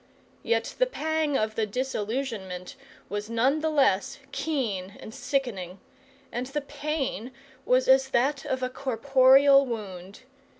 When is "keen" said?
4.31-4.97